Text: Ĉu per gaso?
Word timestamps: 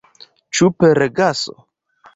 Ĉu 0.59 0.71
per 0.79 1.03
gaso? 1.21 1.59